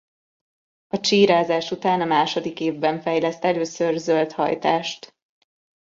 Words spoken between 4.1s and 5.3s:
hajtást.